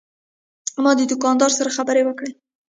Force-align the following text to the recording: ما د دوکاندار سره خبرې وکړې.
ما 0.83 0.91
د 0.97 1.01
دوکاندار 1.11 1.51
سره 1.57 1.75
خبرې 1.77 2.01
وکړې. 2.05 2.31